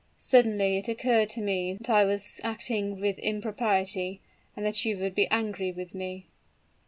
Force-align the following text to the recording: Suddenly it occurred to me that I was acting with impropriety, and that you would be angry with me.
Suddenly 0.17 0.79
it 0.79 0.87
occurred 0.87 1.29
to 1.29 1.41
me 1.43 1.75
that 1.75 1.87
I 1.91 2.05
was 2.05 2.41
acting 2.43 2.99
with 2.99 3.19
impropriety, 3.19 4.19
and 4.57 4.65
that 4.65 4.83
you 4.83 4.97
would 4.97 5.13
be 5.13 5.27
angry 5.27 5.71
with 5.71 5.93
me. 5.93 6.25